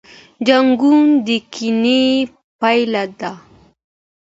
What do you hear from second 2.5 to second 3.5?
پایله ده.